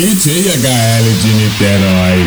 [0.00, 2.24] DJ HL de Niterói,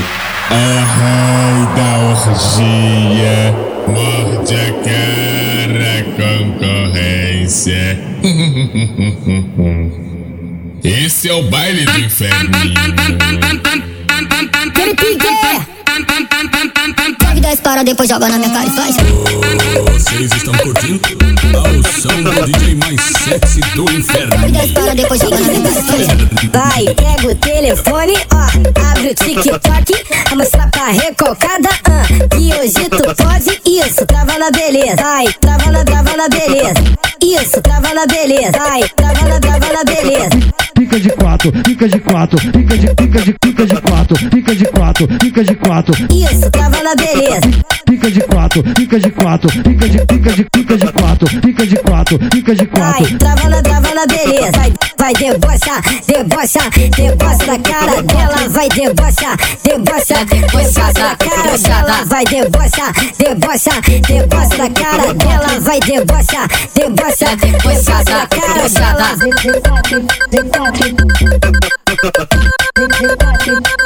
[0.52, 3.50] é rei da orgia,
[3.88, 7.98] morde a cara concorrência.
[10.84, 12.52] Esse é o baile do inferno.
[15.94, 18.96] Pega 10 para depois joga na minha cara e faz.
[19.92, 21.08] Vocês estão curtindo
[21.56, 24.32] ao som do DJ mais sexy do inferno.
[24.32, 26.08] Pega 10 para depois joga na minha cara e faz.
[26.52, 29.94] Vai, pega o telefone, ó, abre o TikTok,
[30.32, 35.72] a mostrar pra recalcada, ah, que hoje tu pode isso, trava na beleza, vai, trava
[35.72, 36.74] na, trava na beleza,
[37.22, 40.63] isso, trava na beleza, vai, trava na, trava na beleza.
[40.94, 44.66] Pica de quatro, pica de quatro, pica de pica de pica de quatro, pica de
[44.66, 47.50] quatro, pica de quatro, Isso, trava na beleza.
[47.84, 51.76] pica de quatro, pica de quatro, pica de pica de pica de quatro, pica de
[51.78, 53.18] quatro, pica de Vai, quatro.
[53.18, 54.52] trava na, trava na beleza.
[54.52, 58.50] Vai, vai debochar, debochar, debocha da cara dela.
[58.50, 62.06] Vai debochar, debochar, debocha da cara dela.
[62.06, 65.60] Vai debochar, debochar, debocha da cara dela.
[65.60, 69.18] Vai debochar, debochar, debocha da cara dela.
[70.84, 71.00] Debate,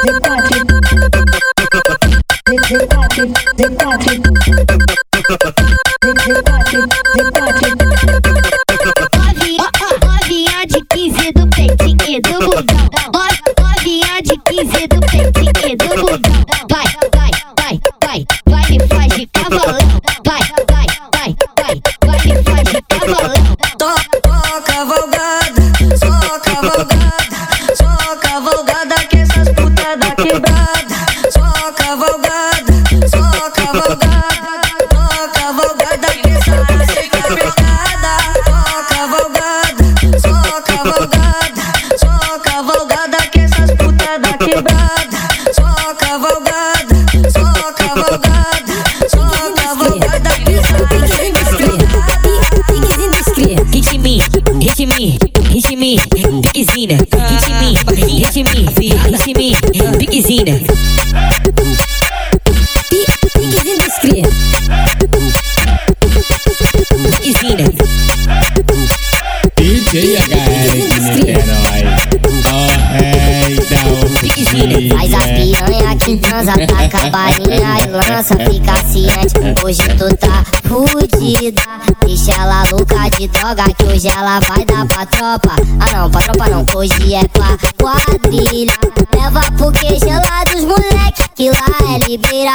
[0.02, 0.58] debate,
[3.56, 4.18] debate,
[7.14, 7.77] debate.
[44.62, 44.97] Bye.
[83.38, 85.54] Droga, que hoje ela vai dar pra tropa.
[85.80, 88.74] Ah não, pra tropa não, hoje é pra quadrilha.
[89.14, 92.54] Leva pro que gelados, moleque, que lá é liberar.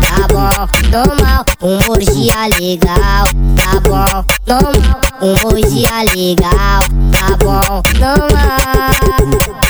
[0.00, 3.24] Tá bom, normal, um orgia legal.
[3.56, 6.80] Tá bom, normal, um orgia legal.
[7.12, 9.69] Tá bom, normal.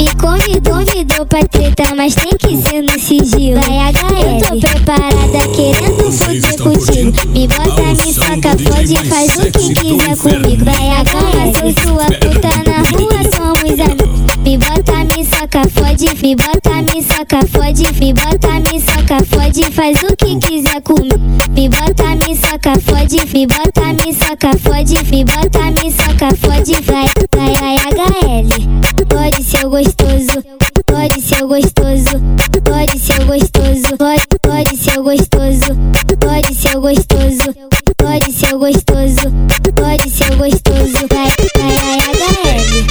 [0.00, 3.60] Me convidou, convidou pra treta, mas tem que ser no sigilo.
[3.60, 7.12] Vai HL, eu tô preparada, querendo estão contigo.
[7.28, 10.64] Me bota, me saca, pode, faz o que quiser comigo.
[10.64, 14.20] Vai HL, sou sua puta na rua, somos amigos.
[14.42, 19.70] Me bota, me saca, fode, me bota, me saca, fode, me bota, me saca, fode,
[19.70, 21.20] faz o que quiser comigo.
[21.54, 26.72] Me bota, me saca, fode, me bota, me saca, fode, me bota, me saca, fode,
[26.86, 27.06] vai,
[27.36, 29.09] vai, vai HL.
[29.50, 30.44] Pode ser gostoso,
[30.86, 32.22] pode ser gostoso,
[32.62, 35.74] pode ser gostoso, pode, pode ser gostoso,
[36.20, 37.54] pode ser gostoso,
[37.96, 39.32] pode ser gostoso,
[39.74, 42.86] pode ser gostoso, vai, vai, vai HL.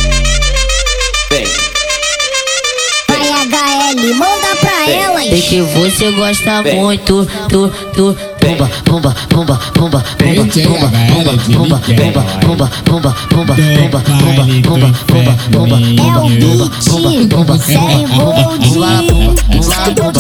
[3.08, 5.28] Vai HL, manda pra elas.
[5.30, 11.31] Sei que você gosta muito do, do, pumba, pumba, pumba, pumba, pumba, DJ pumba, pumba,
[11.31, 16.29] HL de pumba, pumba, pumba, pumba, pumba, pumba, pumba, pumba, pumba, pumba, É o pumba,
[16.29, 18.67] beat, pumba, pumba, Série Bold.
[18.67, 18.89] pumba,
[19.49, 20.19] pumba, pumba,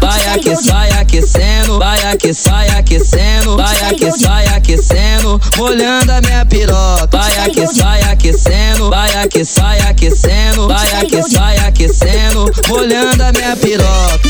[0.00, 7.08] Vai aqui, sai aquecendo, vai aqui, sai aquecendo, vai aquecendo, molhando a minha piroca.
[7.12, 14.20] Vai aqui, sai aqui, sai aquecendo, vai aqui, sai aquecendo, molhando a minha piroca.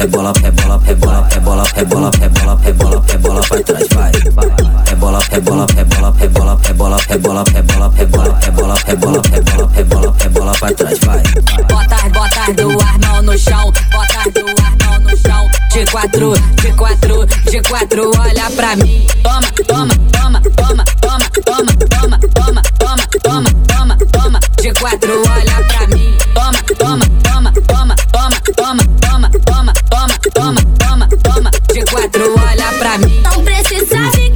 [0.00, 3.18] É bola, é bola, é bola, é bola, é bola, é bola, é bola, é
[3.18, 3.54] bola, é
[4.94, 5.40] bola, é
[8.96, 9.22] bola,
[9.76, 11.22] é bola, é bola pra trás, vai.
[11.68, 15.48] Bota as botas do armão no chão, bota as do armão no chão.
[15.70, 16.32] De quatro,
[16.62, 19.06] de quatro, de quatro, olha pra mim.
[19.22, 24.40] Toma, toma, toma, toma, toma, toma, toma, toma, toma, toma, toma, toma.
[24.62, 25.49] De quatro, olha
[28.56, 31.50] toma, toma, toma, toma, toma, toma, toma.
[31.72, 33.20] De quatro, olha pra mim.
[33.22, 34.29] Não precisa ficar.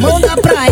[0.00, 0.66] Manda pra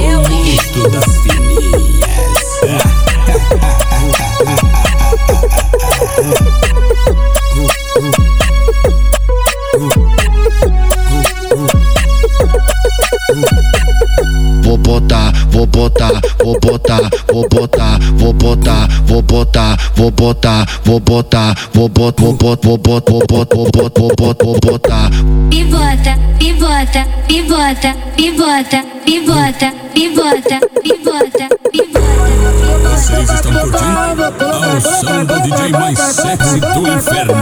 [15.82, 21.54] botar, vou botar, vou botar, vou botar, vou botar, vou botar, vou botar, vou botar,
[21.74, 25.10] vou botar, vou botar, vou botar, vou botar, vou botar, vou botar, vou botar.
[25.50, 32.02] Pivota, pivota, pivota, pivota, pivota, pivota, pivota, pivota.
[32.92, 37.34] Vocês estão curtindo ao som do DJ mais sexy do inferno.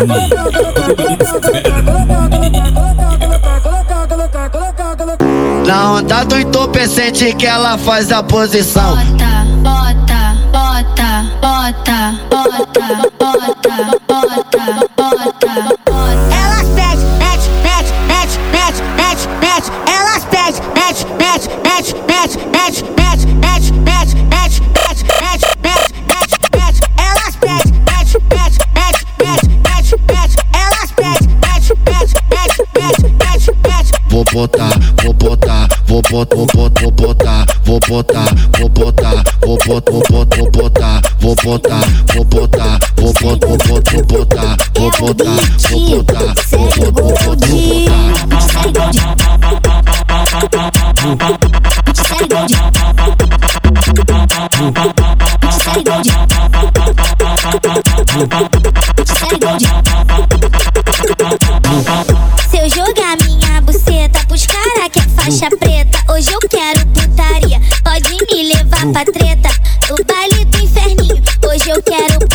[5.71, 8.97] Na onda do entorpecente que ela faz a posição.
[8.97, 10.00] Bota, bota,
[41.51, 41.81] botar,
[42.15, 45.35] vou botar, vou botar, vou botar, vou botar, vou botar,
[45.69, 48.31] vou botar, vou botar, vou botar.
[62.49, 65.80] Se eu jogar minha buceta pros cara que é faixa preta,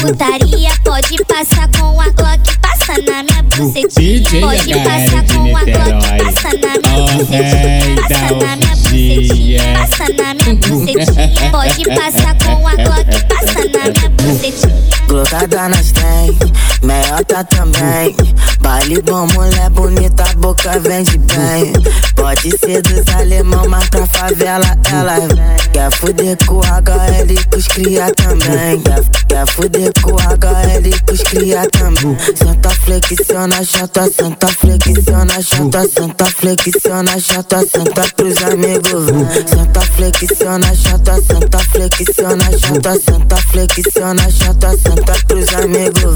[0.06, 0.70] putaria.
[0.84, 4.42] Pode passar com a Glock, passa na minha bucetinha.
[4.42, 7.96] Pode passar com a Glock, passa na minha O bucetinha.
[7.96, 9.74] Passa na minha bucetinha.
[9.74, 11.52] Passa na minha bucetinha.
[11.52, 14.86] Pode passar com a Glock, passa na minha bucetinha.
[15.08, 16.38] Glocada nós tem,
[16.84, 18.16] meiota também.
[18.62, 21.74] Baile bom, mulher bonita, a boca vende bem.
[22.16, 25.72] Pode ser dos alemão, mas pra favela ela vem.
[25.72, 28.82] Quer fuder com HL com os cria também.
[28.82, 32.18] Quer, quer fuder com HL com os cria também.
[32.36, 39.06] Senta flexiona, chata, senta flexiona, chata, senta flexiona, chata, senta pros amigos.
[39.06, 39.48] vem.
[39.48, 46.16] Senta flexiona, chata, senta flexiona, chata, senta flexiona, chata, senta pros amigos.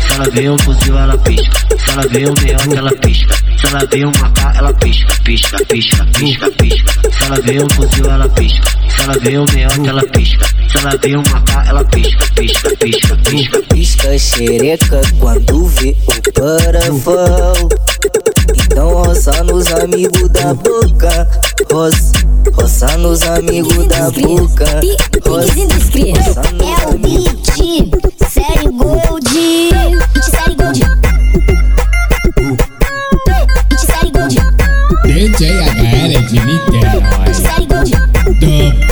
[0.00, 1.58] Se ela vê um fuzil, ela pisca.
[1.78, 3.34] Se ela vê um meiota, ela pisca.
[3.34, 6.92] Se ela vê um macaco, ela pisca, pisca, pisca, pisca, pisca.
[7.10, 8.70] Se ela vê um fuzil, ela pisca.
[8.88, 10.46] Se ela vê um meiota, ela pisca.
[10.68, 14.18] Se ela vê um macaco, ela pisca, pisca, pisca, pisca, pisca.
[14.18, 17.68] xereca quando vê o parafal.
[18.54, 21.28] Então roça nos amigos da boca,
[21.70, 22.12] roça,
[22.54, 24.80] roça nos amigos da boca,
[25.26, 25.90] roça, roça nos
[26.60, 27.46] É o beat,
[28.30, 29.30] série Gold.
[30.12, 30.80] Beat série Gold.
[33.68, 34.36] Beat série Gold.
[35.04, 37.24] DJ HL de Niterói.
[37.24, 38.89] Beat série Gold.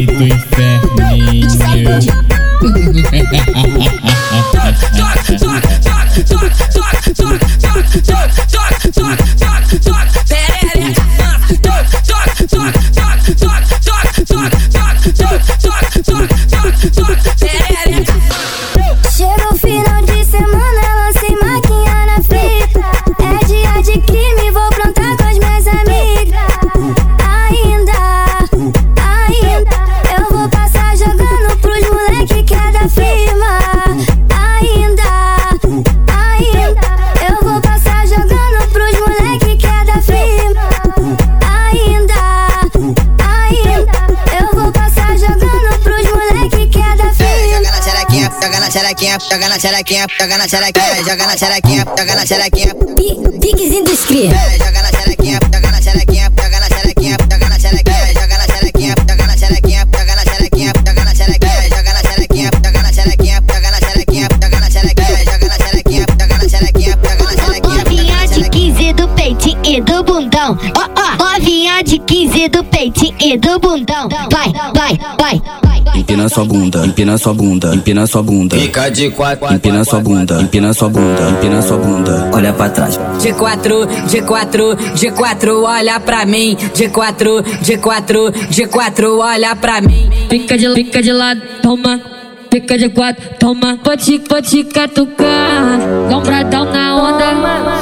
[0.00, 1.50] Vale do inferninho.
[16.80, 17.29] Perereca,
[49.00, 52.74] xerequinha, joga na xerequinha, joga na xerequinha, joga na xerequinha, joga na xerequinha.
[53.40, 54.30] Piquezinho dos cria.
[54.58, 58.94] Joga na xerequinha, joga na xerequinha, joga na xerequinha, joga na xerequinha, joga na xerequinha,
[59.08, 63.40] joga na xerequinha, joga na xerequinha, joga na xerequinha, joga na xerequinha, joga na xerequinha,
[63.48, 67.76] joga na xerequinha, joga na xerequinha, joga na xerequinha, joga na xerequinha, joga na xerequinha.
[67.80, 70.58] Novinha de 15 do peitinho e do bundão.
[71.84, 74.08] De 15 do peitinho e do bundão.
[74.30, 75.42] Vai, vai, vai.
[75.94, 78.56] Empina sua bunda, empina sua bunda, empina sua bunda.
[78.56, 82.30] Fica de quatro, Empina sua bunda, empina sua bunda, empina sua bunda.
[82.32, 82.98] Olha pra trás.
[83.20, 86.56] De quatro, de quatro, de quatro, olha pra mim.
[86.74, 90.10] De quatro, de quatro, de quatro, olha pra mim.
[90.28, 92.00] Fica de, fica de lado, toma.
[92.50, 93.78] Fica de quatro, toma.
[93.82, 95.78] Vou te, vou te catucar.
[96.10, 97.79] Lombradão na onda.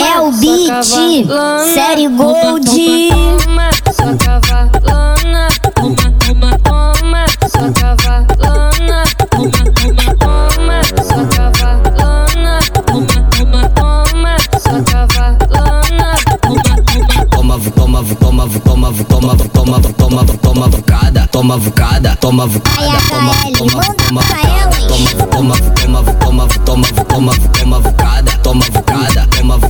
[0.00, 0.14] Toma.
[0.14, 1.26] É o beat,
[1.74, 2.64] série Gold.
[3.10, 5.48] Toma, sua cavalona.
[5.74, 9.04] Toma, toma, toma, sua cavalona.
[9.30, 12.58] Toma, toma, toma, sua cavalona.
[12.86, 16.14] Toma, toma, toma, sua cavalona.
[16.40, 17.26] Toma, toma.
[17.30, 20.66] Toma, vu- toma, vu- toma, vu- toma, vu- toma, vu- toma, vu- toma, vucada, toma
[20.66, 26.14] vucada, toma vucada, toma, vu- toma, vu- toma, vucada, toma, vu- toma, vu- toma, vu-
[26.20, 29.69] toma, vu- toma, vu- toma, vu- toma, vucada, toma vucada, toma vucada, toma,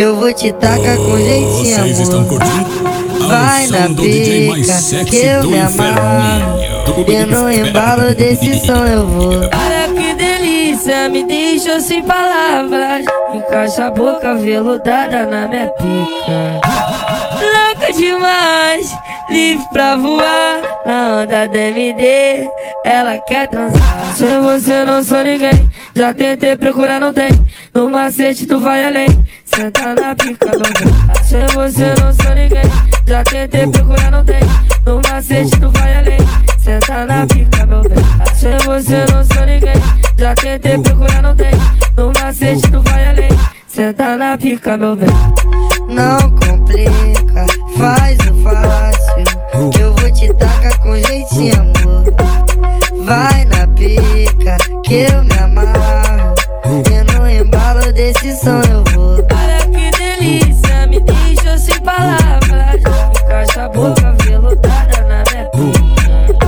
[0.00, 2.38] eu vou te tacar com jeitinho, Vocês estão amor.
[2.38, 3.28] curtindo?
[3.28, 6.60] Vai na pica, que eu me amarro.
[7.06, 9.34] E no embalo desse som eu vou.
[9.34, 13.04] Olha que delícia, me deixa sem palavras.
[13.34, 16.60] Encaixa a boca veludada na minha pica.
[18.00, 18.96] Demais,
[19.28, 20.62] livre pra voar.
[20.86, 22.48] Na onda da MD,
[22.82, 24.14] ela quer transar.
[24.16, 27.28] Se você não sou ninguém, já tentei procurar, não tem.
[27.74, 29.06] No macete tu vai além,
[29.44, 31.24] senta na pica, meu bem.
[31.24, 32.62] Se você não sou ninguém,
[33.06, 34.40] já tentei procurar, não tem.
[34.86, 36.18] No macete tu vai além,
[36.58, 37.98] senta na pica, meu bem.
[38.34, 39.82] Se você não sou ninguém,
[40.16, 41.52] já tentei procurar, não tem.
[41.98, 43.30] No macete tu vai além,
[43.66, 45.10] senta na pica, meu bem.
[45.86, 47.19] Não complica,
[47.80, 49.70] faz o fácil.
[49.70, 52.04] Que eu vou te tacar com jeitinho, amor.
[53.04, 56.34] Vai na pica, que eu me amarro.
[56.64, 59.16] E no embalo desse som eu vou.
[59.16, 62.80] Olha que delícia, me deixa sem palavras.
[63.24, 66.38] Encaixa a boca veludada na minha pica.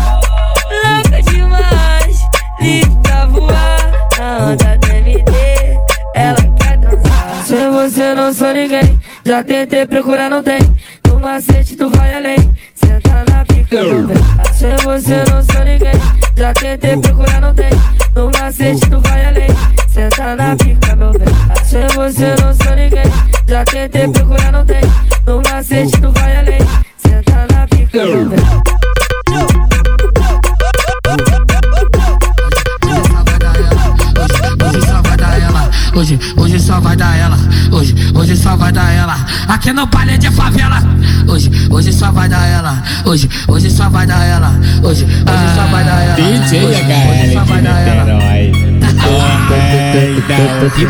[0.84, 2.20] Louca demais,
[2.60, 3.92] livre pra voar.
[4.18, 5.22] Na onda MD,
[6.14, 7.44] ela quer dançar.
[7.44, 10.60] Se você não sou ninguém, já tentei procurar, não tem.
[11.22, 12.36] No macete tu vai além,
[12.74, 14.16] senta na pica, meu bem.
[14.52, 15.92] Se você não sou ninguém,
[16.36, 17.70] já tentei procurar, não tem.
[18.16, 19.46] No macete tu vai além,
[19.86, 21.28] senta na pica, meu bem.
[21.64, 23.04] Se você não sou ninguém,
[23.46, 24.41] já tentei procurar,
[50.42, 50.88] Aumenta o dia.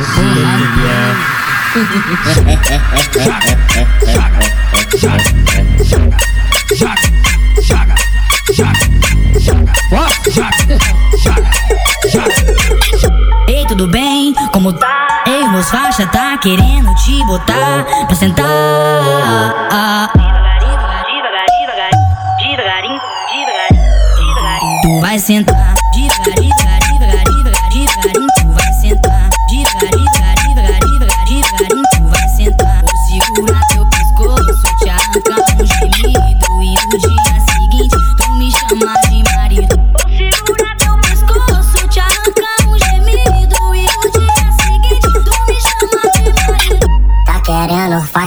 [13.47, 14.33] Ei, tudo bem?
[14.53, 15.23] Como tá?
[15.27, 18.45] Ei, meus faixa tá querendo te botar pra sentar.
[24.83, 26.62] Tu vai sentar devagarinho,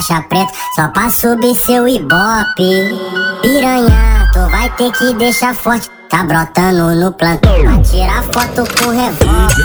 [0.06, 2.96] faixa preta só pra subir seu ibope.
[3.42, 5.90] Piranha, tu vai ter que deixar forte.
[6.10, 9.56] Tá brotando no plantão pra tirar foto com revólver.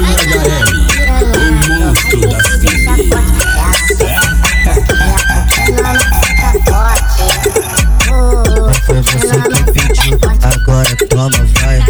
[8.86, 11.89] Foi você que pediu, agora toma, vai.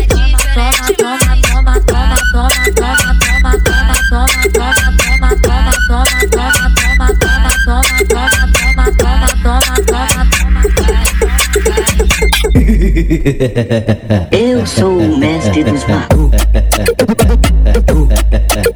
[14.31, 16.31] Eu sou o mestre dos Eu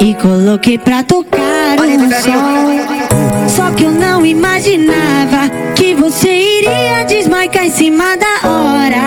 [0.00, 3.48] e coloquei pra tocar um som.
[3.48, 9.00] Só que eu não imaginava que você iria desmaicar em cima da hora.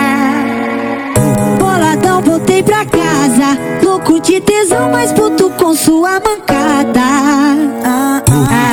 [1.58, 7.00] Boladão, voltei pra casa, louco de tesão, mas puto com sua mancada.
[7.00, 8.63] Ah, ah, ah,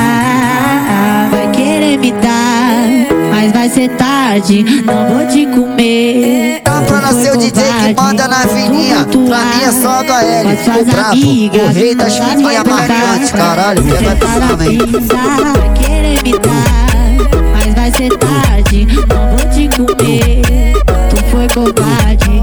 [3.96, 6.62] tarde, não vou te comer.
[6.86, 11.16] Pra nascer o DJ que manda na vininha, pra mim é só HL, o brabo,
[11.16, 14.78] o rei das fininhas marcantes, caralho, pega visão, hein.
[15.54, 16.92] Vai querer me dar,
[17.52, 20.42] mas vai ser tarde, não vou te comer.
[21.08, 22.42] Tu foi covarde,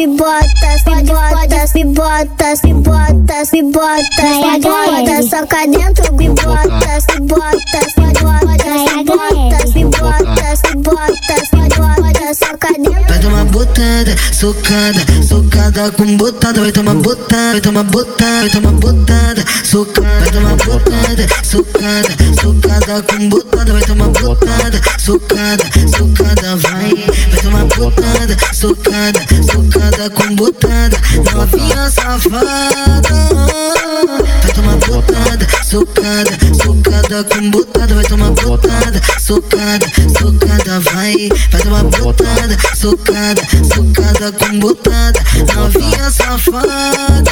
[0.00, 0.40] me bota,
[0.86, 4.22] me bota, me bota, me bota, me bota,
[5.04, 11.36] me soca dentro, me bota, me bota, me bota, me bota, me bota, me bota,
[11.52, 13.09] me bota, soca dentro.
[13.60, 16.62] Botada, socada, socada com botada.
[16.62, 20.18] Vai tomar botada, vai tomar botada, vai tomar botada, socada.
[20.18, 22.08] Vai tomar botada, socada,
[22.40, 23.72] socada com botada.
[23.74, 26.94] Vai tomar botada, socada, socada, vai.
[27.30, 29.20] Vai tomar botada, socada,
[29.52, 30.96] socada com botada.
[31.30, 33.59] Novinha safada.
[33.90, 36.30] Vai tomar botada, socada,
[36.62, 37.94] socada com botada.
[37.94, 41.28] Vai tomar botada, socada, socada, vai.
[41.50, 43.42] Vai tomar botada, socada,
[43.74, 45.20] socada com botada.
[45.56, 47.30] Novinha safada.